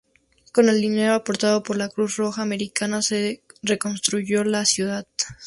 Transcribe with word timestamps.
Con 0.51 0.67
el 0.67 0.81
dinero 0.81 1.13
aportado 1.13 1.61
por 1.61 1.77
la 1.77 1.87
Cruz 1.87 2.15
Roja 2.17 2.41
Americana, 2.41 3.03
se 3.03 3.43
reconstruyó 3.61 4.43
la 4.43 4.65
ciudad. 4.65 5.05